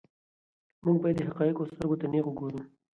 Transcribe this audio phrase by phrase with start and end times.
[0.83, 2.59] موږ باید د حقایقو سترګو ته نیغ وګورو.